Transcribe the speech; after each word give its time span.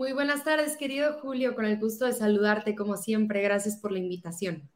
Muy 0.00 0.14
buenas 0.14 0.44
tardes, 0.44 0.78
querido 0.78 1.12
Julio, 1.20 1.54
con 1.54 1.66
el 1.66 1.78
gusto 1.78 2.06
de 2.06 2.14
saludarte 2.14 2.74
como 2.74 2.96
siempre. 2.96 3.42
Gracias 3.42 3.76
por 3.76 3.92
la 3.92 3.98
invitación. 3.98 4.66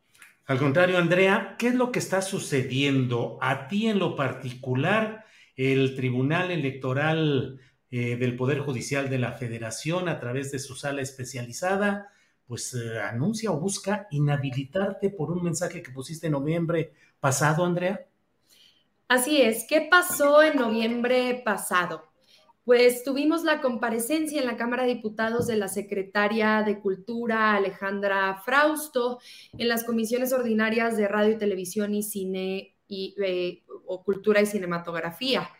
Al 0.44 0.58
contrario, 0.58 0.98
Andrea, 0.98 1.56
¿qué 1.58 1.69
es 1.69 1.75
lo 1.75 1.91
que 1.91 1.98
está 1.98 2.20
sucediendo 2.20 3.39
a 3.41 3.66
ti 3.66 3.86
en 3.86 3.98
lo 3.98 4.16
particular? 4.16 5.25
El 5.56 5.97
Tribunal 5.97 6.50
Electoral 6.50 7.58
eh, 7.91 8.16
del 8.16 8.36
Poder 8.36 8.58
Judicial 8.58 9.08
de 9.08 9.19
la 9.19 9.33
Federación, 9.33 10.11
a 10.11 10.20
través 10.20 10.53
de 10.53 10.58
su 10.58 10.77
sala 10.77 11.00
especializada, 11.00 12.11
pues 12.47 12.75
eh, 12.75 13.00
anuncia 13.00 13.50
o 13.50 13.59
busca 13.59 14.06
inhabilitarte 14.11 15.09
por 15.09 15.31
un 15.31 15.42
mensaje 15.42 15.83
que 15.83 15.91
pusiste 15.91 16.27
en 16.27 16.33
noviembre 16.33 16.92
pasado, 17.19 17.64
Andrea. 17.64 18.05
Así 19.09 19.41
es. 19.41 19.64
¿Qué 19.66 19.88
pasó 19.91 20.42
en 20.42 20.59
noviembre 20.59 21.41
pasado? 21.42 22.13
Pues 22.64 23.04
tuvimos 23.04 23.44
la 23.44 23.60
comparecencia 23.60 24.40
en 24.40 24.46
la 24.46 24.56
Cámara 24.56 24.84
de 24.84 24.94
Diputados 24.94 25.46
de 25.46 25.56
la 25.56 25.68
secretaria 25.68 26.62
de 26.64 26.80
Cultura, 26.80 27.54
Alejandra 27.54 28.40
Frausto, 28.42 29.18
en 29.58 29.68
las 29.68 29.84
comisiones 29.84 30.32
ordinarias 30.32 30.96
de 30.96 31.06
Radio 31.06 31.34
y 31.34 31.38
Televisión 31.38 31.94
y 31.94 32.02
Cine 32.02 32.74
y, 32.88 33.14
eh, 33.22 33.62
o 33.86 34.02
Cultura 34.02 34.40
y 34.40 34.46
Cinematografía. 34.46 35.50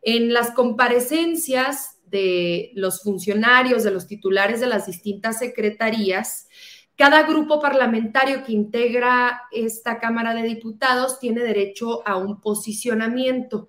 En 0.00 0.32
las 0.32 0.52
comparecencias 0.52 2.00
de 2.06 2.70
los 2.74 3.02
funcionarios, 3.02 3.84
de 3.84 3.90
los 3.90 4.06
titulares 4.06 4.60
de 4.60 4.68
las 4.68 4.86
distintas 4.86 5.40
secretarías, 5.40 6.48
cada 6.96 7.24
grupo 7.24 7.60
parlamentario 7.60 8.42
que 8.42 8.52
integra 8.52 9.42
esta 9.52 9.98
Cámara 9.98 10.34
de 10.34 10.42
Diputados 10.42 11.18
tiene 11.18 11.42
derecho 11.42 12.06
a 12.06 12.16
un 12.16 12.40
posicionamiento. 12.40 13.68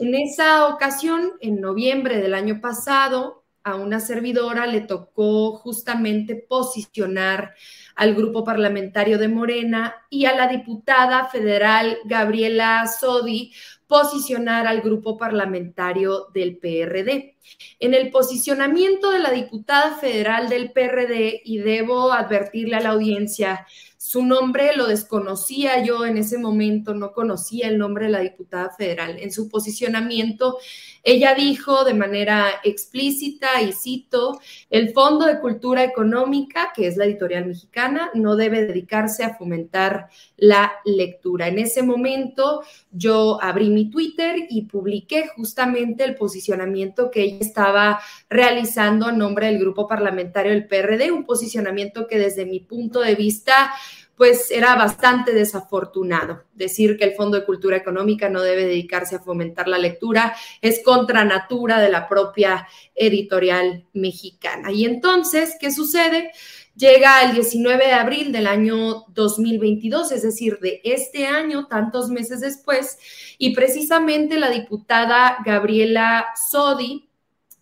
En 0.00 0.14
esa 0.14 0.66
ocasión, 0.66 1.34
en 1.40 1.60
noviembre 1.60 2.20
del 2.20 2.34
año 2.34 2.60
pasado, 2.60 3.44
a 3.62 3.76
una 3.76 3.98
servidora 3.98 4.66
le 4.66 4.82
tocó 4.82 5.56
justamente 5.56 6.34
posicionar 6.34 7.54
al 7.94 8.14
grupo 8.14 8.44
parlamentario 8.44 9.18
de 9.18 9.28
Morena 9.28 9.94
y 10.10 10.26
a 10.26 10.34
la 10.34 10.48
diputada 10.48 11.28
federal 11.28 11.96
Gabriela 12.04 12.86
Sodi 12.86 13.52
posicionar 13.86 14.66
al 14.66 14.82
grupo 14.82 15.16
parlamentario 15.16 16.26
del 16.34 16.58
PRD. 16.58 17.33
En 17.80 17.94
el 17.94 18.10
posicionamiento 18.10 19.10
de 19.10 19.18
la 19.18 19.30
diputada 19.30 19.96
federal 19.96 20.48
del 20.48 20.72
PRD, 20.72 21.42
y 21.44 21.58
debo 21.58 22.12
advertirle 22.12 22.76
a 22.76 22.80
la 22.80 22.90
audiencia, 22.90 23.66
su 24.06 24.22
nombre 24.22 24.76
lo 24.76 24.86
desconocía 24.86 25.82
yo 25.82 26.04
en 26.04 26.18
ese 26.18 26.36
momento, 26.36 26.92
no 26.92 27.14
conocía 27.14 27.68
el 27.68 27.78
nombre 27.78 28.04
de 28.04 28.12
la 28.12 28.20
diputada 28.20 28.68
federal. 28.68 29.18
En 29.18 29.32
su 29.32 29.48
posicionamiento, 29.48 30.58
ella 31.02 31.34
dijo 31.34 31.84
de 31.84 31.94
manera 31.94 32.48
explícita, 32.64 33.62
y 33.62 33.72
cito, 33.72 34.40
el 34.68 34.92
Fondo 34.92 35.24
de 35.24 35.40
Cultura 35.40 35.84
Económica, 35.84 36.70
que 36.76 36.86
es 36.86 36.98
la 36.98 37.06
editorial 37.06 37.46
mexicana, 37.46 38.10
no 38.12 38.36
debe 38.36 38.66
dedicarse 38.66 39.24
a 39.24 39.36
fomentar 39.36 40.10
la 40.36 40.72
lectura. 40.84 41.48
En 41.48 41.58
ese 41.58 41.82
momento 41.82 42.62
yo 42.92 43.42
abrí 43.42 43.70
mi 43.70 43.88
Twitter 43.88 44.36
y 44.50 44.66
publiqué 44.66 45.28
justamente 45.28 46.04
el 46.04 46.14
posicionamiento 46.14 47.10
que 47.10 47.22
ella 47.22 47.33
estaba 47.40 48.00
realizando 48.28 49.06
a 49.06 49.12
nombre 49.12 49.46
del 49.46 49.58
grupo 49.58 49.86
parlamentario 49.86 50.52
del 50.52 50.66
PRD, 50.66 51.10
un 51.10 51.24
posicionamiento 51.24 52.06
que 52.06 52.18
desde 52.18 52.46
mi 52.46 52.60
punto 52.60 53.00
de 53.00 53.14
vista 53.14 53.72
pues 54.16 54.50
era 54.50 54.76
bastante 54.76 55.32
desafortunado. 55.32 56.44
Decir 56.54 56.96
que 56.96 57.04
el 57.04 57.14
Fondo 57.14 57.38
de 57.38 57.44
Cultura 57.44 57.76
Económica 57.76 58.28
no 58.28 58.42
debe 58.42 58.64
dedicarse 58.64 59.16
a 59.16 59.20
fomentar 59.20 59.66
la 59.66 59.78
lectura 59.78 60.36
es 60.60 60.82
contra 60.84 61.24
natura 61.24 61.80
de 61.80 61.90
la 61.90 62.08
propia 62.08 62.68
editorial 62.94 63.84
mexicana. 63.92 64.70
Y 64.70 64.84
entonces, 64.84 65.56
¿qué 65.58 65.72
sucede? 65.72 66.30
Llega 66.76 67.22
el 67.22 67.34
19 67.34 67.86
de 67.86 67.92
abril 67.92 68.32
del 68.32 68.48
año 68.48 69.04
2022, 69.08 70.10
es 70.10 70.22
decir, 70.22 70.58
de 70.58 70.80
este 70.82 71.26
año, 71.26 71.66
tantos 71.68 72.08
meses 72.08 72.40
después, 72.40 72.98
y 73.38 73.54
precisamente 73.54 74.38
la 74.40 74.50
diputada 74.50 75.38
Gabriela 75.44 76.26
Sodi, 76.50 77.03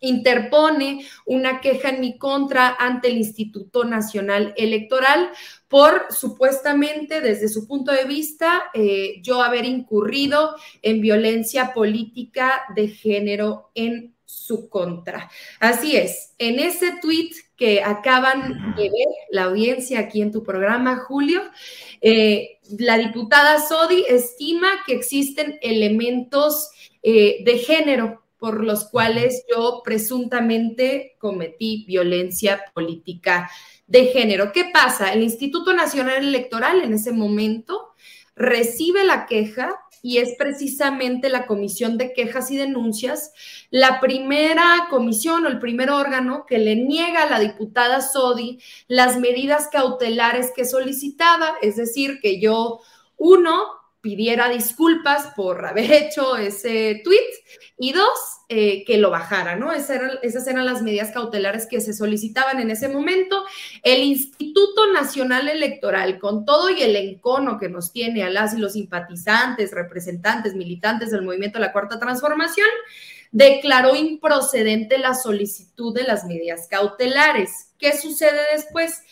interpone 0.03 1.07
una 1.25 1.61
queja 1.61 1.89
en 1.89 2.01
mi 2.01 2.19
contra 2.19 2.77
ante 2.79 3.09
el 3.09 3.17
Instituto 3.17 3.85
Nacional 3.85 4.53
Electoral 4.57 5.31
por 5.73 6.09
supuestamente, 6.11 7.23
desde 7.23 7.49
su 7.49 7.67
punto 7.67 7.93
de 7.93 8.05
vista, 8.05 8.65
eh, 8.75 9.23
yo 9.23 9.41
haber 9.41 9.65
incurrido 9.65 10.55
en 10.83 11.01
violencia 11.01 11.73
política 11.73 12.65
de 12.77 12.89
género 12.89 13.71
en 13.75 14.15
su 14.27 14.69
contra. 14.69 15.31
Así 15.61 15.97
es, 15.97 16.35
en 16.37 16.61
ese 16.61 16.93
tweet 17.01 17.31
que 17.57 17.83
acaban 17.83 18.75
de 18.77 18.83
ver 18.83 19.09
la 19.31 19.45
audiencia 19.45 20.01
aquí 20.01 20.21
en 20.21 20.31
tu 20.31 20.43
programa, 20.43 20.97
Julio, 21.09 21.41
eh, 22.03 22.59
la 22.79 22.99
diputada 22.99 23.59
Sodi 23.67 24.05
estima 24.07 24.69
que 24.85 24.93
existen 24.93 25.59
elementos 25.63 26.71
eh, 27.03 27.43
de 27.47 27.59
género 27.59 28.23
por 28.43 28.65
los 28.65 28.87
cuales 28.87 29.45
yo 29.49 29.83
presuntamente 29.85 31.15
cometí 31.21 31.85
violencia 31.87 32.61
política 32.75 33.49
de 33.87 34.07
género. 34.07 34.51
¿Qué 34.51 34.65
pasa? 34.75 35.13
El 35.13 35.23
Instituto 35.23 35.73
Nacional 35.73 36.25
Electoral 36.25 36.83
en 36.83 36.93
ese 36.93 37.13
momento 37.13 37.95
recibe 38.35 39.05
la 39.05 39.27
queja 39.27 39.71
y 40.03 40.19
es 40.19 40.35
precisamente 40.37 41.29
la 41.29 41.47
Comisión 41.47 41.97
de 41.99 42.13
Quejas 42.15 42.51
y 42.51 42.57
Denuncias 42.57 43.33
la 43.71 44.01
primera 44.01 44.89
comisión 44.91 45.47
o 45.47 45.49
el 45.49 45.61
primer 45.61 45.91
órgano 45.91 46.45
que 46.45 46.59
le 46.59 46.75
niega 46.75 47.23
a 47.23 47.31
la 47.31 47.39
diputada 47.39 48.01
Sodi 48.01 48.59
las 48.89 49.21
medidas 49.21 49.69
cautelares 49.71 50.51
que 50.51 50.65
solicitaba, 50.65 51.55
es 51.63 51.77
decir, 51.77 52.19
que 52.21 52.41
yo, 52.41 52.81
uno, 53.19 53.82
pidiera 54.03 54.49
disculpas 54.51 55.29
por 55.35 55.65
haber 55.65 55.91
hecho 55.93 56.37
ese 56.37 57.01
tweet 57.03 57.31
y 57.79 57.93
dos, 57.93 58.19
eh, 58.49 58.85
que 58.85 58.99
lo 58.99 59.11
bajara, 59.11 59.57
¿no? 59.57 59.73
Esas 59.73 60.47
eran, 60.47 60.67
las 60.67 60.83
medidas 60.83 61.11
cautelares 61.13 61.67
que 61.67 61.81
se 61.81 61.95
solicitaban 61.95 62.61
en 62.61 62.71
ese 62.71 62.89
momento. 62.89 63.45
El 63.83 64.03
Instituto 64.03 64.93
Nacional 64.93 65.49
Electoral, 65.49 66.19
con 66.19 66.45
todo 66.45 66.69
y 66.69 66.83
el 66.83 66.95
encono 66.97 67.59
que 67.59 67.71
nos 67.71 67.93
tiene 67.93 68.25
a 68.25 68.31
las 68.31 68.55
y 68.55 68.59
los 68.59 68.75
simpatizantes, 68.75 69.71
representantes, 69.71 70.55
militantes 70.55 71.11
del 71.11 71.23
movimiento 71.23 71.59
de 71.59 71.67
la 71.67 71.73
Cuarta 71.73 71.99
Transformación, 71.99 72.69
declaró 73.31 73.97
improcedente 73.97 74.99
la 74.99 75.15
solicitud 75.15 75.95
de 75.95 76.03
las 76.03 76.25
medidas 76.25 76.69
cautelares. 76.69 77.73
¿Qué 77.79 77.97
sucede 77.97 78.41
después? 78.53 79.03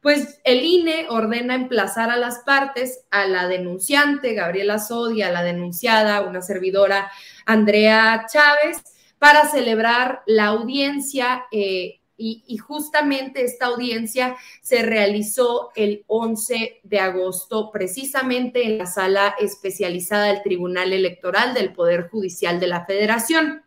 Pues 0.00 0.40
el 0.44 0.62
INE 0.62 1.06
ordena 1.10 1.54
emplazar 1.54 2.10
a 2.10 2.16
las 2.16 2.40
partes, 2.40 3.04
a 3.10 3.26
la 3.26 3.48
denunciante 3.48 4.34
Gabriela 4.34 4.78
Sodia, 4.78 5.28
a 5.28 5.32
la 5.32 5.42
denunciada, 5.42 6.22
una 6.22 6.40
servidora 6.40 7.10
Andrea 7.44 8.26
Chávez, 8.32 8.82
para 9.18 9.48
celebrar 9.48 10.22
la 10.26 10.46
audiencia. 10.46 11.44
Eh, 11.52 12.00
y, 12.22 12.58
justamente 12.58 13.44
esta 13.44 13.66
audiencia 13.66 14.36
se 14.60 14.82
realizó 14.82 15.70
el 15.74 16.04
11 16.06 16.80
de 16.82 17.00
agosto, 17.00 17.70
precisamente 17.72 18.66
en 18.66 18.76
la 18.76 18.84
sala 18.84 19.34
especializada 19.40 20.26
del 20.26 20.42
Tribunal 20.42 20.92
Electoral 20.92 21.54
del 21.54 21.72
Poder 21.72 22.10
Judicial 22.10 22.60
de 22.60 22.66
la 22.66 22.84
Federación. 22.84 23.62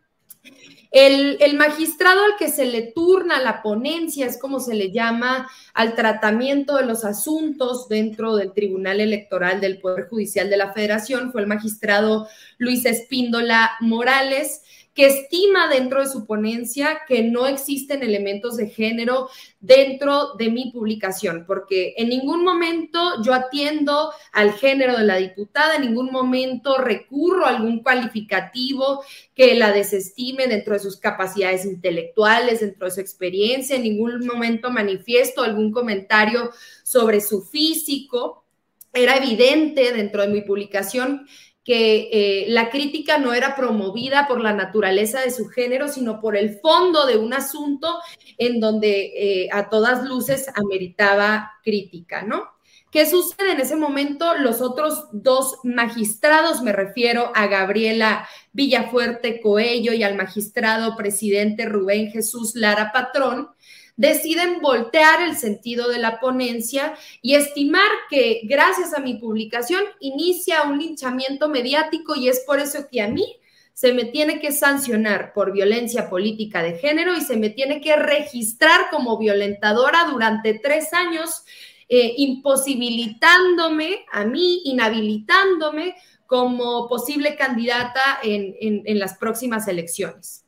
El, 0.91 1.37
el, 1.41 1.55
magistrado 1.55 2.23
al 2.23 2.35
que 2.37 2.49
se 2.49 2.65
le 2.65 2.91
turna 2.91 3.41
la 3.41 3.63
ponencia, 3.63 4.27
es 4.27 4.37
como 4.37 4.59
se 4.59 4.75
le 4.75 4.91
llama 4.91 5.49
al 5.73 5.95
tratamiento 5.95 6.75
de 6.77 6.85
los 6.85 7.03
asuntos 7.05 7.87
dentro 7.87 8.35
del 8.35 8.53
Tribunal 8.53 9.01
Electoral 9.01 9.59
del 9.59 9.79
Poder 9.79 10.07
Judicial 10.07 10.49
de 10.49 10.57
la 10.57 10.73
Federación, 10.73 11.31
fue 11.31 11.41
el 11.41 11.47
magistrado 11.47 12.27
Luis 12.57 12.85
Espíndola 12.85 13.71
Morales 13.79 14.61
que 14.93 15.07
estima 15.07 15.67
dentro 15.67 16.01
de 16.01 16.07
su 16.07 16.25
ponencia 16.25 17.01
que 17.07 17.23
no 17.23 17.47
existen 17.47 18.03
elementos 18.03 18.57
de 18.57 18.69
género 18.69 19.29
dentro 19.59 20.33
de 20.35 20.51
mi 20.51 20.71
publicación, 20.71 21.45
porque 21.47 21.95
en 21.97 22.09
ningún 22.09 22.43
momento 22.43 23.21
yo 23.23 23.33
atiendo 23.33 24.11
al 24.31 24.53
género 24.53 24.97
de 24.97 25.05
la 25.05 25.17
diputada, 25.17 25.75
en 25.75 25.81
ningún 25.83 26.11
momento 26.11 26.77
recurro 26.77 27.45
a 27.45 27.49
algún 27.49 27.81
cualificativo 27.81 29.03
que 29.33 29.55
la 29.55 29.71
desestime 29.71 30.47
dentro 30.47 30.73
de 30.73 30.79
sus 30.79 30.97
capacidades 30.97 31.65
intelectuales, 31.65 32.59
dentro 32.59 32.85
de 32.85 32.91
su 32.91 33.01
experiencia, 33.01 33.75
en 33.75 33.83
ningún 33.83 34.25
momento 34.27 34.69
manifiesto 34.69 35.41
algún 35.41 35.71
comentario 35.71 36.51
sobre 36.83 37.19
su 37.19 37.41
físico. 37.41 38.45
Era 38.93 39.17
evidente 39.17 39.91
dentro 39.91 40.21
de 40.21 40.27
mi 40.27 40.41
publicación 40.41 41.25
que 41.63 42.09
eh, 42.11 42.45
la 42.49 42.69
crítica 42.69 43.17
no 43.17 43.33
era 43.33 43.55
promovida 43.55 44.27
por 44.27 44.41
la 44.41 44.53
naturaleza 44.53 45.21
de 45.21 45.31
su 45.31 45.47
género, 45.47 45.87
sino 45.87 46.19
por 46.19 46.35
el 46.35 46.59
fondo 46.59 47.05
de 47.05 47.17
un 47.17 47.33
asunto 47.33 47.99
en 48.37 48.59
donde 48.59 49.13
eh, 49.15 49.49
a 49.51 49.69
todas 49.69 50.03
luces 50.03 50.49
ameritaba 50.55 51.53
crítica, 51.63 52.23
¿no? 52.23 52.53
¿Qué 52.93 53.09
sucede 53.09 53.53
en 53.53 53.59
ese 53.59 53.75
momento? 53.75 54.35
Los 54.37 54.61
otros 54.61 55.07
dos 55.13 55.57
magistrados, 55.63 56.61
me 56.61 56.71
refiero 56.71 57.31
a 57.33 57.47
Gabriela 57.47 58.27
Villafuerte 58.51 59.41
Coello 59.41 59.93
y 59.93 60.03
al 60.03 60.15
magistrado 60.15 60.95
presidente 60.95 61.65
Rubén 61.65 62.11
Jesús 62.11 62.53
Lara 62.53 62.91
Patrón, 62.93 63.49
deciden 63.95 64.59
voltear 64.61 65.21
el 65.21 65.35
sentido 65.35 65.89
de 65.89 65.99
la 65.99 66.19
ponencia 66.19 66.95
y 67.21 67.35
estimar 67.35 67.89
que 68.09 68.41
gracias 68.43 68.93
a 68.93 68.99
mi 68.99 69.15
publicación 69.15 69.83
inicia 69.99 70.63
un 70.63 70.79
linchamiento 70.79 71.47
mediático 71.49 72.15
y 72.15 72.27
es 72.27 72.41
por 72.45 72.59
eso 72.59 72.87
que 72.91 73.01
a 73.01 73.07
mí 73.07 73.39
se 73.73 73.93
me 73.93 74.05
tiene 74.05 74.39
que 74.39 74.51
sancionar 74.51 75.33
por 75.33 75.51
violencia 75.51 76.09
política 76.09 76.61
de 76.61 76.77
género 76.77 77.15
y 77.15 77.21
se 77.21 77.37
me 77.37 77.49
tiene 77.49 77.81
que 77.81 77.95
registrar 77.95 78.89
como 78.91 79.17
violentadora 79.17 80.05
durante 80.11 80.59
tres 80.59 80.93
años, 80.93 81.43
eh, 81.89 82.13
imposibilitándome 82.17 84.05
a 84.11 84.25
mí, 84.25 84.61
inhabilitándome 84.65 85.95
como 86.27 86.87
posible 86.87 87.35
candidata 87.35 88.19
en, 88.23 88.99
las 88.99 89.17
próximas 89.17 89.67
elecciones. 89.67 90.45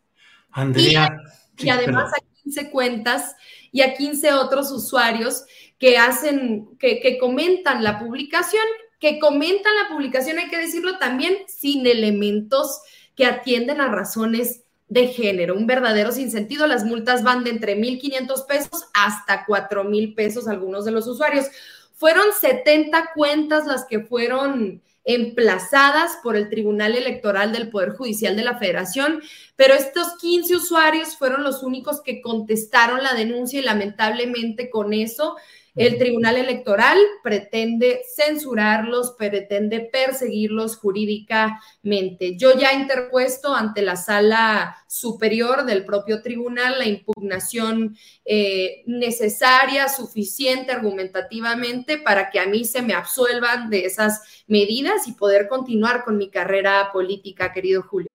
Andrea. 0.51 1.09
Y, 1.57 1.69
además 1.69 2.12
15 2.45 2.71
cuentas 2.71 3.36
y 3.71 3.81
a 3.81 3.94
15 3.94 4.33
otros 4.33 4.71
usuarios 4.71 5.44
que 5.77 5.97
hacen, 5.97 6.69
que, 6.80 7.01
que 7.01 7.18
comentan 7.18 7.83
la 7.83 8.00
publicación, 8.00 8.63
que 9.00 9.19
comentan 9.19 9.75
la 9.75 9.89
publicación, 9.89 10.39
hay 10.39 10.47
que 10.47 10.57
decirlo 10.57 10.97
también, 10.97 11.36
sin 11.47 11.86
elementos 11.86 12.80
que 13.15 13.25
atienden 13.25 13.81
a 13.81 13.89
razones 13.89 14.62
de 14.88 15.07
género, 15.07 15.56
un 15.56 15.68
verdadero 15.68 16.12
sinsentido. 16.12 16.68
Las 16.68 16.86
multas 16.86 17.24
van 17.24 17.44
de 17.44 17.50
entre 17.50 17.77
1.500 17.77 18.45
pesos 18.45 18.86
hasta 18.94 19.45
4.000 19.45 20.15
pesos 20.15 20.47
algunos 20.47 20.86
de 20.86 20.92
los 20.92 21.07
usuarios. 21.07 21.47
Fueron 21.94 22.25
70 22.39 23.12
cuentas 23.13 23.65
las 23.65 23.86
que 23.86 24.01
fueron 24.01 24.81
emplazadas 25.06 26.18
por 26.24 26.36
el 26.36 26.50
Tribunal 26.50 26.96
Electoral 26.96 27.54
del 27.54 27.69
Poder 27.69 27.92
Judicial 27.92 28.36
de 28.36 28.44
la 28.44 28.57
Federación, 28.57 29.22
pero 29.56 29.75
estos 29.75 30.18
15 30.19 30.56
usuarios 30.56 31.16
fueron 31.16 31.44
los 31.44 31.63
únicos 31.63 32.02
que 32.02 32.22
contestaron 32.22 33.04
la 33.04 33.13
denuncia 33.13 33.60
y 33.60 33.63
lamentablemente 33.63 34.69
con 34.69 34.94
eso 34.94 35.36
el 35.75 35.98
Tribunal 35.98 36.38
Electoral 36.38 36.98
pretende 37.22 38.01
censurarlos, 38.16 39.16
pretende 39.18 39.81
perseguirlos 39.81 40.77
jurídicamente. 40.77 42.38
Yo 42.38 42.57
ya 42.57 42.72
he 42.72 42.80
interpuesto 42.80 43.54
ante 43.54 43.81
la 43.81 43.98
sala 43.98 44.77
superior 44.88 45.66
del 45.66 45.83
propio 45.83 46.22
tribunal 46.22 46.80
la 46.80 46.86
impugnación 46.86 47.98
eh, 48.24 48.83
necesaria, 48.86 49.89
suficiente 49.89 50.72
argumentativamente 50.72 51.98
para 51.98 52.30
que 52.30 52.39
a 52.39 52.48
mí 52.48 52.63
se 52.63 52.81
me 52.81 52.94
absuelvan 52.94 53.69
de 53.69 53.86
esas 53.86 54.44
medidas 54.48 55.07
y 55.07 55.12
poder 55.12 55.50
continuar 55.50 56.06
con 56.06 56.18
mi 56.18 56.30
carrera 56.30 56.89
política, 56.94 57.51
querido 57.51 57.83
Julio. 57.83 58.14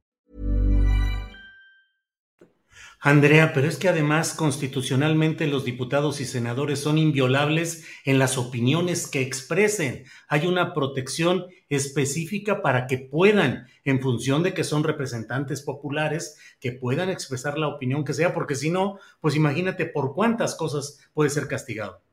Andrea, 3.03 3.51
pero 3.51 3.67
es 3.67 3.77
que 3.77 3.89
además 3.89 4.35
constitucionalmente 4.35 5.47
los 5.47 5.65
diputados 5.65 6.21
y 6.21 6.25
senadores 6.25 6.81
son 6.81 6.99
inviolables 6.99 7.83
en 8.05 8.19
las 8.19 8.37
opiniones 8.37 9.07
que 9.07 9.21
expresen. 9.21 10.03
Hay 10.27 10.45
una 10.45 10.75
protección 10.75 11.47
específica 11.67 12.61
para 12.61 12.85
que 12.85 12.99
puedan, 12.99 13.65
en 13.85 14.01
función 14.01 14.43
de 14.43 14.53
que 14.53 14.63
son 14.63 14.83
representantes 14.83 15.63
populares, 15.63 16.37
que 16.59 16.73
puedan 16.73 17.09
expresar 17.09 17.57
la 17.57 17.69
opinión 17.69 18.05
que 18.05 18.13
sea, 18.13 18.35
porque 18.35 18.53
si 18.53 18.69
no, 18.69 18.99
pues 19.19 19.35
imagínate 19.35 19.87
por 19.87 20.13
cuántas 20.13 20.53
cosas 20.53 20.99
puede 21.15 21.31
ser 21.31 21.47
castigado. 21.47 22.03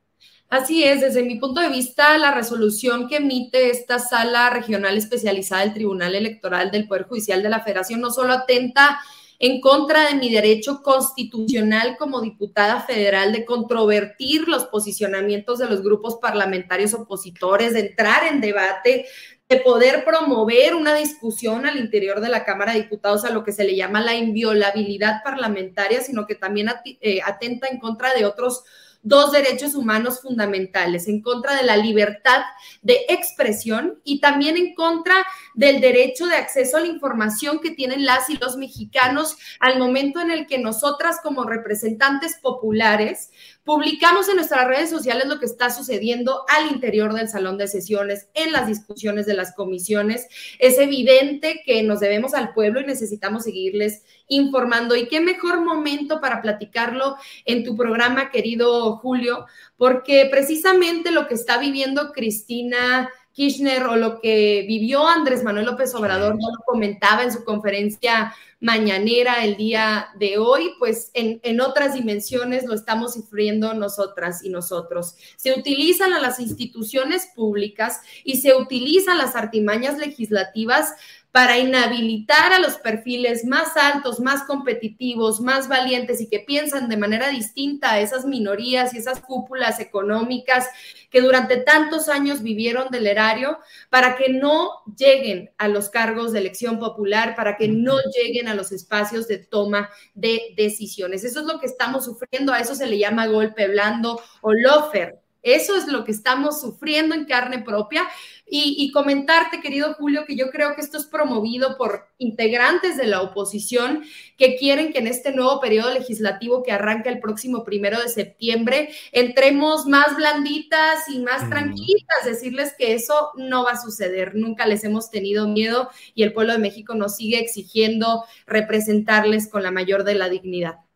Así 0.49 0.83
es, 0.83 1.01
desde 1.01 1.21
mi 1.21 1.35
punto 1.35 1.61
de 1.61 1.69
vista, 1.69 2.17
la 2.17 2.33
resolución 2.33 3.07
que 3.07 3.17
emite 3.17 3.69
esta 3.69 3.99
sala 3.99 4.49
regional 4.49 4.97
especializada 4.97 5.61
del 5.61 5.75
Tribunal 5.75 6.15
Electoral 6.15 6.71
del 6.71 6.87
Poder 6.87 7.03
Judicial 7.03 7.43
de 7.43 7.49
la 7.49 7.59
Federación 7.59 8.01
no 8.01 8.09
solo 8.09 8.33
atenta 8.33 8.99
en 9.39 9.61
contra 9.61 10.09
de 10.09 10.15
mi 10.15 10.29
derecho 10.29 10.81
constitucional 10.83 11.95
como 11.97 12.21
diputada 12.21 12.81
federal 12.81 13.31
de 13.31 13.45
controvertir 13.45 14.47
los 14.49 14.65
posicionamientos 14.65 15.59
de 15.59 15.67
los 15.67 15.81
grupos 15.81 16.17
parlamentarios 16.21 16.93
opositores, 16.93 17.73
de 17.73 17.79
entrar 17.79 18.27
en 18.27 18.41
debate, 18.41 19.05
de 19.47 19.57
poder 19.57 20.03
promover 20.03 20.75
una 20.75 20.93
discusión 20.93 21.65
al 21.65 21.79
interior 21.79 22.19
de 22.19 22.29
la 22.29 22.43
Cámara 22.43 22.73
de 22.73 22.81
Diputados 22.81 23.23
a 23.23 23.31
lo 23.31 23.43
que 23.43 23.53
se 23.53 23.63
le 23.63 23.75
llama 23.75 24.01
la 24.01 24.13
inviolabilidad 24.13 25.23
parlamentaria, 25.23 26.01
sino 26.01 26.27
que 26.27 26.35
también 26.35 26.69
eh, 26.83 27.21
atenta 27.25 27.67
en 27.67 27.79
contra 27.79 28.13
de 28.13 28.25
otros 28.25 28.63
dos 29.01 29.31
derechos 29.31 29.75
humanos 29.75 30.21
fundamentales, 30.21 31.07
en 31.07 31.21
contra 31.21 31.55
de 31.55 31.63
la 31.63 31.77
libertad 31.77 32.41
de 32.81 33.05
expresión 33.09 33.99
y 34.03 34.19
también 34.19 34.57
en 34.57 34.75
contra 34.75 35.15
del 35.59 35.81
derecho 35.81 36.25
de 36.25 36.37
acceso 36.37 36.77
a 36.77 36.79
la 36.79 36.87
información 36.87 37.59
que 37.59 37.71
tienen 37.71 38.05
las 38.05 38.29
y 38.29 38.37
los 38.37 38.55
mexicanos 38.55 39.35
al 39.59 39.77
momento 39.77 40.21
en 40.21 40.31
el 40.31 40.47
que 40.47 40.57
nosotras 40.57 41.19
como 41.21 41.43
representantes 41.43 42.37
populares 42.41 43.29
Publicamos 43.69 44.27
en 44.27 44.37
nuestras 44.37 44.67
redes 44.67 44.89
sociales 44.89 45.27
lo 45.27 45.39
que 45.39 45.45
está 45.45 45.69
sucediendo 45.69 46.43
al 46.47 46.71
interior 46.71 47.13
del 47.13 47.29
salón 47.29 47.59
de 47.59 47.67
sesiones, 47.67 48.27
en 48.33 48.51
las 48.51 48.65
discusiones 48.65 49.27
de 49.27 49.35
las 49.35 49.53
comisiones. 49.53 50.27
Es 50.57 50.79
evidente 50.79 51.61
que 51.63 51.83
nos 51.83 51.99
debemos 51.99 52.33
al 52.33 52.53
pueblo 52.53 52.81
y 52.81 52.85
necesitamos 52.85 53.43
seguirles 53.43 54.05
informando. 54.27 54.95
Y 54.95 55.07
qué 55.07 55.21
mejor 55.21 55.61
momento 55.61 56.19
para 56.19 56.41
platicarlo 56.41 57.17
en 57.45 57.63
tu 57.63 57.77
programa, 57.77 58.31
querido 58.31 58.97
Julio, 58.97 59.45
porque 59.77 60.27
precisamente 60.31 61.11
lo 61.11 61.27
que 61.27 61.35
está 61.35 61.59
viviendo 61.59 62.11
Cristina 62.11 63.07
Kirchner 63.39 63.83
o 63.83 63.95
lo 63.95 64.19
que 64.19 64.65
vivió 64.67 65.07
Andrés 65.07 65.45
Manuel 65.45 65.67
López 65.67 65.95
Obrador, 65.95 66.33
ya 66.33 66.47
lo 66.49 66.61
comentaba 66.65 67.23
en 67.23 67.31
su 67.31 67.45
conferencia 67.45 68.35
mañanera 68.59 69.45
el 69.45 69.55
día 69.55 70.09
de 70.19 70.37
hoy, 70.37 70.71
pues 70.77 71.09
en, 71.13 71.39
en, 71.43 71.61
otras 71.61 71.93
dimensiones 71.93 72.65
lo 72.65 72.73
estamos 72.73 73.13
sufriendo 73.13 73.73
nosotras 73.73 74.43
y 74.43 74.49
nosotros. 74.49 75.15
Se 75.37 75.57
utilizan 75.57 76.11
a 76.11 76.19
las 76.19 76.41
instituciones 76.41 77.29
públicas 77.33 78.01
y 78.25 78.41
se 78.41 78.53
utilizan 78.53 79.17
las 79.17 79.37
artimañas 79.37 79.97
legislativas 79.97 80.95
para 81.31 81.59
inhabilitar 81.59 82.53
a 82.53 82.59
los 82.59 82.77
perfiles 82.77 83.45
más 83.45 83.77
altos, 83.77 84.19
más 84.19 84.43
competitivos, 84.43 85.41
más 85.41 85.67
valientes 85.67 86.21
y 86.21 86.27
que 86.27 86.39
piensan 86.39 86.89
de 86.89 86.97
manera 86.97 87.29
distinta 87.29 87.91
a 87.91 87.99
esas 87.99 88.25
minorías 88.25 88.93
y 88.93 88.97
esas 88.97 89.19
cúpulas 89.21 89.79
económicas 89.79 90.67
que 91.11 91.21
durante 91.21 91.57
tantos 91.57 92.09
años 92.09 92.41
vivieron 92.41 92.89
del 92.89 93.07
erario, 93.07 93.59
para 93.89 94.15
que 94.15 94.29
no 94.29 94.71
lleguen 94.97 95.51
a 95.57 95.67
los 95.67 95.89
cargos 95.89 96.31
de 96.31 96.39
elección 96.39 96.79
popular, 96.79 97.35
para 97.35 97.57
que 97.57 97.67
no 97.67 97.97
lleguen 98.15 98.47
a 98.47 98.55
los 98.55 98.71
espacios 98.71 99.27
de 99.27 99.37
toma 99.37 99.89
de 100.13 100.53
decisiones. 100.55 101.23
Eso 101.23 101.41
es 101.41 101.45
lo 101.45 101.59
que 101.59 101.67
estamos 101.67 102.05
sufriendo, 102.05 102.53
a 102.53 102.59
eso 102.59 102.75
se 102.75 102.87
le 102.87 102.97
llama 102.97 103.27
golpe 103.27 103.67
blando 103.67 104.21
o 104.41 104.53
lofer. 104.53 105.19
Eso 105.41 105.75
es 105.77 105.87
lo 105.87 106.03
que 106.03 106.11
estamos 106.11 106.59
sufriendo 106.59 107.15
en 107.15 107.25
carne 107.25 107.59
propia 107.59 108.03
y, 108.51 108.91
comentarte, 108.91 109.61
querido 109.61 109.93
Julio, 109.93 110.25
que 110.25 110.35
yo 110.35 110.49
creo 110.49 110.73
que 110.73 110.81
esto 110.81 110.97
es 110.97 111.05
promovido 111.05 111.77
por 111.77 112.07
integrantes 112.17 112.97
de 112.97 113.05
la 113.05 113.21
oposición 113.21 114.03
que 114.37 114.55
quieren 114.55 114.91
que 114.91 114.99
en 114.99 115.07
este 115.07 115.31
nuevo 115.31 115.59
periodo 115.59 115.93
legislativo 115.93 116.63
que 116.63 116.71
arranca 116.71 117.09
el 117.09 117.19
próximo 117.19 117.63
primero 117.63 118.01
de 118.01 118.09
septiembre 118.09 118.89
entremos 119.11 119.85
más 119.85 120.15
blanditas 120.15 121.07
y 121.09 121.19
más 121.19 121.47
tranquilas, 121.47 122.25
decirles 122.25 122.73
que 122.77 122.93
eso 122.93 123.31
no 123.35 123.63
va 123.63 123.73
a 123.73 123.81
suceder. 123.81 124.33
Nunca 124.35 124.65
les 124.65 124.83
hemos 124.83 125.11
tenido 125.11 125.47
miedo 125.47 125.89
y 126.15 126.23
el 126.23 126.33
pueblo 126.33 126.53
de 126.53 126.59
México 126.59 126.95
nos 126.95 127.17
sigue 127.17 127.39
exigiendo 127.39 128.25
representarles 128.47 129.47
con 129.47 129.61
la 129.61 129.71
mayor 129.71 130.03
de 130.03 130.15
la 130.15 130.27
dignidad. 130.27 130.88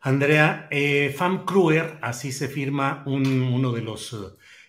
Andrea, 0.00 0.68
eh, 0.70 1.14
Fam 1.16 1.44
Kruer, 1.44 1.98
así 2.02 2.32
se 2.32 2.48
firma 2.48 3.02
uno 3.06 3.72
de 3.72 3.82
los... 3.82 4.16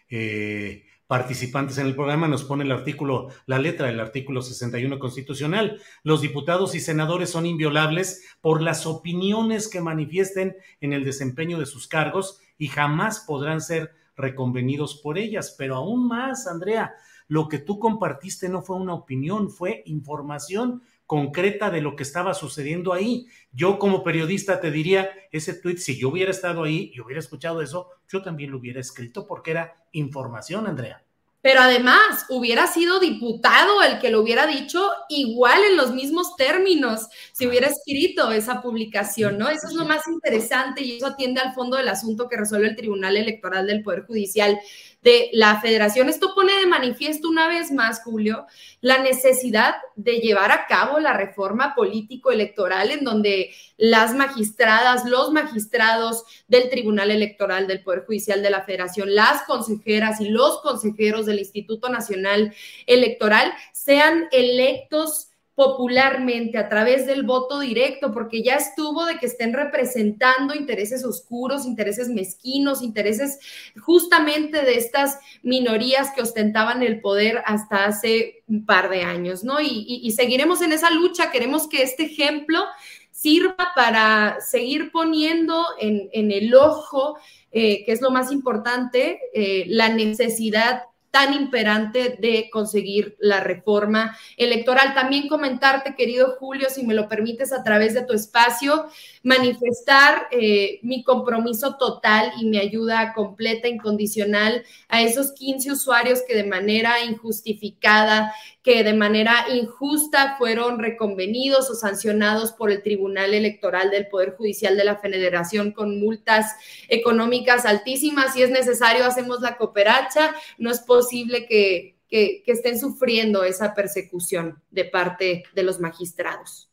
Eh, 0.09 0.85
participantes 1.11 1.77
en 1.77 1.87
el 1.87 1.95
programa 1.95 2.29
nos 2.29 2.45
pone 2.45 2.63
el 2.63 2.71
artículo, 2.71 3.27
la 3.45 3.59
letra 3.59 3.87
del 3.87 3.99
artículo 3.99 4.41
61 4.41 4.97
constitucional. 4.97 5.81
Los 6.03 6.21
diputados 6.21 6.73
y 6.73 6.79
senadores 6.79 7.29
son 7.29 7.45
inviolables 7.45 8.23
por 8.39 8.61
las 8.61 8.85
opiniones 8.85 9.67
que 9.67 9.81
manifiesten 9.81 10.55
en 10.79 10.93
el 10.93 11.03
desempeño 11.03 11.59
de 11.59 11.65
sus 11.65 11.89
cargos 11.89 12.39
y 12.57 12.69
jamás 12.69 13.25
podrán 13.27 13.59
ser 13.59 13.91
reconvenidos 14.15 15.01
por 15.03 15.17
ellas. 15.17 15.53
Pero 15.57 15.75
aún 15.75 16.07
más, 16.07 16.47
Andrea, 16.47 16.93
lo 17.27 17.49
que 17.49 17.59
tú 17.59 17.77
compartiste 17.77 18.47
no 18.47 18.61
fue 18.61 18.77
una 18.77 18.93
opinión, 18.93 19.49
fue 19.49 19.83
información 19.87 20.81
concreta 21.05 21.69
de 21.69 21.81
lo 21.81 21.95
que 21.95 22.03
estaba 22.03 22.33
sucediendo 22.33 22.93
ahí. 22.93 23.27
Yo 23.51 23.79
como 23.79 24.03
periodista 24.03 24.59
te 24.59 24.71
diría, 24.71 25.09
ese 25.31 25.53
tweet, 25.53 25.77
si 25.77 25.99
yo 25.99 26.09
hubiera 26.09 26.31
estado 26.31 26.63
ahí 26.63 26.91
y 26.93 27.01
hubiera 27.01 27.19
escuchado 27.19 27.61
eso, 27.61 27.89
yo 28.07 28.21
también 28.21 28.51
lo 28.51 28.57
hubiera 28.57 28.79
escrito 28.79 29.27
porque 29.27 29.51
era 29.51 29.85
información, 29.91 30.67
Andrea. 30.67 31.03
Pero 31.41 31.61
además, 31.61 32.27
hubiera 32.29 32.67
sido 32.67 32.99
diputado 32.99 33.81
el 33.81 33.99
que 33.99 34.11
lo 34.11 34.21
hubiera 34.21 34.45
dicho 34.45 34.87
igual 35.09 35.63
en 35.63 35.75
los 35.75 35.91
mismos 35.91 36.35
términos, 36.35 37.07
si 37.33 37.47
hubiera 37.47 37.67
escrito 37.67 38.31
esa 38.31 38.61
publicación, 38.61 39.39
¿no? 39.39 39.49
Eso 39.49 39.67
es 39.67 39.73
lo 39.73 39.85
más 39.85 40.07
interesante 40.07 40.83
y 40.83 40.97
eso 40.97 41.07
atiende 41.07 41.41
al 41.41 41.55
fondo 41.55 41.77
del 41.77 41.89
asunto 41.89 42.29
que 42.29 42.37
resuelve 42.37 42.67
el 42.67 42.75
Tribunal 42.75 43.17
Electoral 43.17 43.65
del 43.65 43.81
Poder 43.81 44.05
Judicial 44.05 44.59
de 45.01 45.29
la 45.33 45.59
federación. 45.59 46.09
Esto 46.09 46.33
pone 46.35 46.53
de 46.59 46.67
manifiesto 46.67 47.27
una 47.27 47.47
vez 47.47 47.71
más, 47.71 48.03
Julio, 48.03 48.45
la 48.81 48.99
necesidad 48.99 49.75
de 49.95 50.19
llevar 50.19 50.51
a 50.51 50.67
cabo 50.67 50.99
la 50.99 51.13
reforma 51.13 51.73
político-electoral 51.73 52.91
en 52.91 53.03
donde 53.03 53.51
las 53.77 54.13
magistradas, 54.13 55.05
los 55.05 55.31
magistrados 55.31 56.23
del 56.47 56.69
Tribunal 56.69 57.09
Electoral 57.09 57.67
del 57.67 57.83
Poder 57.83 58.05
Judicial 58.05 58.43
de 58.43 58.51
la 58.51 58.61
Federación, 58.61 59.15
las 59.15 59.41
consejeras 59.43 60.21
y 60.21 60.29
los 60.29 60.61
consejeros 60.61 61.25
del 61.25 61.39
Instituto 61.39 61.89
Nacional 61.89 62.53
Electoral 62.85 63.51
sean 63.73 64.27
electos 64.31 65.30
popularmente 65.61 66.57
a 66.57 66.69
través 66.69 67.05
del 67.05 67.21
voto 67.21 67.59
directo, 67.59 68.11
porque 68.11 68.41
ya 68.41 68.55
estuvo 68.55 69.05
de 69.05 69.19
que 69.19 69.27
estén 69.27 69.53
representando 69.53 70.55
intereses 70.55 71.05
oscuros, 71.05 71.67
intereses 71.67 72.09
mezquinos, 72.09 72.81
intereses 72.81 73.37
justamente 73.79 74.63
de 74.63 74.73
estas 74.73 75.19
minorías 75.43 76.13
que 76.15 76.23
ostentaban 76.23 76.81
el 76.81 76.99
poder 76.99 77.43
hasta 77.45 77.85
hace 77.85 78.41
un 78.47 78.65
par 78.65 78.89
de 78.89 79.03
años, 79.03 79.43
¿no? 79.43 79.61
Y, 79.61 80.11
seguiremos 80.15 80.63
en 80.63 80.71
esa 80.71 80.89
lucha, 80.89 81.29
queremos 81.29 81.69
que 81.69 81.83
este 81.83 82.05
ejemplo 82.05 82.63
sirva 83.11 83.73
para 83.75 84.39
seguir 84.41 84.91
poniendo 84.91 85.63
en, 85.79 86.31
el 86.31 86.55
ojo, 86.55 87.19
eh, 87.51 87.85
que 87.85 87.91
es 87.91 88.01
lo 88.01 88.09
más 88.09 88.31
importante, 88.31 89.19
eh, 89.31 89.65
la 89.67 89.89
necesidad 89.89 90.85
tan 91.11 91.33
imperante 91.33 92.17
de 92.19 92.49
conseguir 92.51 93.17
la 93.19 93.41
reforma 93.41 94.17
electoral. 94.37 94.93
También 94.93 95.27
comentarte, 95.27 95.95
querido 95.95 96.37
Julio, 96.39 96.69
si 96.69 96.85
me 96.85 96.93
lo 96.93 97.07
permites 97.07 97.51
a 97.51 97.63
través 97.63 97.93
de 97.93 98.03
tu 98.03 98.13
espacio, 98.13 98.87
manifestar 99.23 100.27
eh, 100.31 100.79
mi 100.81 101.03
compromiso 101.03 101.77
total 101.77 102.31
y 102.39 102.45
mi 102.45 102.57
ayuda 102.57 103.13
completa, 103.13 103.67
incondicional 103.67 104.63
a 104.87 105.01
esos 105.01 105.33
15 105.33 105.71
usuarios 105.71 106.21
que 106.27 106.35
de 106.35 106.43
manera 106.43 107.03
injustificada, 107.03 108.33
que 108.63 108.83
de 108.83 108.93
manera 108.93 109.45
injusta 109.53 110.35
fueron 110.37 110.79
reconvenidos 110.79 111.69
o 111.69 111.75
sancionados 111.75 112.51
por 112.51 112.71
el 112.71 112.81
Tribunal 112.81 113.33
Electoral 113.33 113.91
del 113.91 114.07
Poder 114.07 114.35
Judicial 114.35 114.75
de 114.75 114.85
la 114.85 114.97
Federación 114.97 115.71
con 115.71 115.99
multas 115.99 116.55
económicas 116.87 117.65
altísimas. 117.65 118.33
Si 118.33 118.41
es 118.41 118.49
necesario, 118.49 119.05
hacemos 119.05 119.41
la 119.41 119.57
cooperacha. 119.57 120.33
No 120.57 120.71
es 120.71 120.79
posible 120.79 121.45
que, 121.45 121.95
que 122.09 122.43
estén 122.47 122.79
sufriendo 122.79 123.43
esa 123.43 123.73
persecución 123.73 124.61
de 124.71 124.85
parte 124.85 125.43
de 125.53 125.63
los 125.63 125.79
magistrados. 125.79 126.70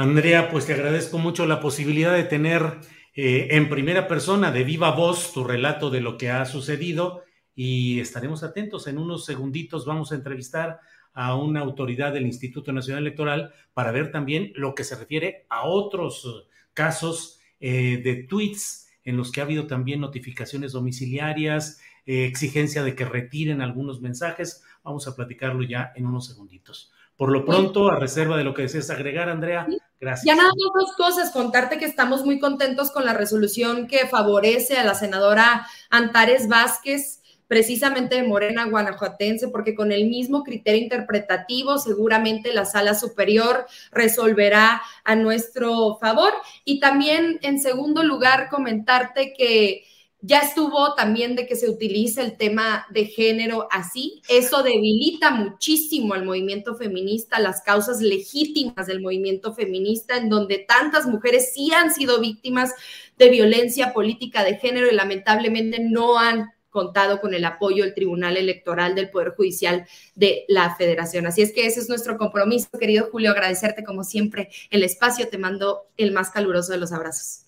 Andrea, 0.00 0.48
pues 0.48 0.64
te 0.64 0.74
agradezco 0.74 1.18
mucho 1.18 1.44
la 1.44 1.58
posibilidad 1.58 2.12
de 2.12 2.22
tener 2.22 2.78
eh, 3.16 3.48
en 3.50 3.68
primera 3.68 4.06
persona, 4.06 4.52
de 4.52 4.62
viva 4.62 4.92
voz, 4.92 5.32
tu 5.32 5.42
relato 5.42 5.90
de 5.90 6.00
lo 6.00 6.16
que 6.16 6.30
ha 6.30 6.44
sucedido 6.44 7.24
y 7.56 7.98
estaremos 7.98 8.44
atentos. 8.44 8.86
En 8.86 8.96
unos 8.96 9.24
segunditos 9.24 9.86
vamos 9.86 10.12
a 10.12 10.14
entrevistar 10.14 10.78
a 11.14 11.34
una 11.34 11.62
autoridad 11.62 12.12
del 12.12 12.26
Instituto 12.26 12.72
Nacional 12.72 13.02
Electoral 13.02 13.52
para 13.74 13.90
ver 13.90 14.12
también 14.12 14.52
lo 14.54 14.72
que 14.76 14.84
se 14.84 14.94
refiere 14.94 15.46
a 15.48 15.64
otros 15.64 16.46
casos 16.74 17.40
eh, 17.58 18.00
de 18.00 18.22
tweets 18.22 18.86
en 19.02 19.16
los 19.16 19.32
que 19.32 19.40
ha 19.40 19.44
habido 19.44 19.66
también 19.66 20.00
notificaciones 20.00 20.70
domiciliarias, 20.70 21.80
eh, 22.06 22.24
exigencia 22.24 22.84
de 22.84 22.94
que 22.94 23.04
retiren 23.04 23.62
algunos 23.62 24.00
mensajes. 24.00 24.62
Vamos 24.84 25.08
a 25.08 25.16
platicarlo 25.16 25.64
ya 25.64 25.92
en 25.96 26.06
unos 26.06 26.28
segunditos. 26.28 26.92
Por 27.18 27.32
lo 27.32 27.44
pronto, 27.44 27.90
a 27.90 27.98
reserva 27.98 28.36
de 28.36 28.44
lo 28.44 28.54
que 28.54 28.62
desees 28.62 28.90
agregar, 28.90 29.28
Andrea, 29.28 29.66
gracias. 30.00 30.24
Ya 30.24 30.36
nada 30.36 30.50
más 30.50 30.72
dos 30.86 30.96
cosas, 30.96 31.32
contarte 31.32 31.76
que 31.76 31.84
estamos 31.84 32.24
muy 32.24 32.38
contentos 32.38 32.92
con 32.92 33.04
la 33.04 33.12
resolución 33.12 33.88
que 33.88 34.06
favorece 34.06 34.78
a 34.78 34.84
la 34.84 34.94
senadora 34.94 35.66
Antares 35.90 36.46
Vázquez, 36.46 37.20
precisamente 37.48 38.14
de 38.14 38.22
Morena 38.22 38.66
Guanajuatense, 38.66 39.48
porque 39.48 39.74
con 39.74 39.90
el 39.90 40.06
mismo 40.06 40.44
criterio 40.44 40.80
interpretativo 40.80 41.78
seguramente 41.78 42.54
la 42.54 42.64
sala 42.64 42.94
superior 42.94 43.66
resolverá 43.90 44.80
a 45.02 45.16
nuestro 45.16 45.98
favor. 46.00 46.32
Y 46.64 46.78
también, 46.78 47.40
en 47.42 47.60
segundo 47.60 48.04
lugar, 48.04 48.48
comentarte 48.48 49.34
que 49.36 49.82
ya 50.20 50.40
estuvo 50.40 50.94
también 50.94 51.36
de 51.36 51.46
que 51.46 51.54
se 51.54 51.68
utilice 51.68 52.20
el 52.22 52.36
tema 52.36 52.86
de 52.90 53.04
género 53.06 53.68
así. 53.70 54.20
Eso 54.28 54.62
debilita 54.62 55.30
muchísimo 55.30 56.14
al 56.14 56.24
movimiento 56.24 56.74
feminista, 56.74 57.38
las 57.38 57.62
causas 57.62 58.00
legítimas 58.00 58.86
del 58.88 59.00
movimiento 59.00 59.54
feminista, 59.54 60.16
en 60.16 60.28
donde 60.28 60.58
tantas 60.58 61.06
mujeres 61.06 61.52
sí 61.54 61.70
han 61.72 61.94
sido 61.94 62.20
víctimas 62.20 62.74
de 63.16 63.28
violencia 63.28 63.92
política 63.92 64.42
de 64.42 64.56
género 64.56 64.88
y 64.90 64.94
lamentablemente 64.94 65.78
no 65.80 66.18
han 66.18 66.50
contado 66.70 67.20
con 67.20 67.32
el 67.32 67.44
apoyo 67.44 67.84
del 67.84 67.94
Tribunal 67.94 68.36
Electoral 68.36 68.94
del 68.94 69.10
Poder 69.10 69.34
Judicial 69.36 69.86
de 70.14 70.44
la 70.48 70.74
Federación. 70.76 71.26
Así 71.26 71.42
es 71.42 71.52
que 71.52 71.66
ese 71.66 71.80
es 71.80 71.88
nuestro 71.88 72.18
compromiso, 72.18 72.68
querido 72.78 73.08
Julio, 73.10 73.30
agradecerte 73.30 73.84
como 73.84 74.04
siempre 74.04 74.50
el 74.70 74.82
espacio. 74.82 75.28
Te 75.28 75.38
mando 75.38 75.86
el 75.96 76.12
más 76.12 76.30
caluroso 76.30 76.72
de 76.72 76.78
los 76.78 76.92
abrazos. 76.92 77.47